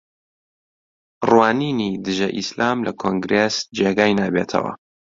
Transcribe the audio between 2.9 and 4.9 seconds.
کۆنگرێس جێگای نابێتەوە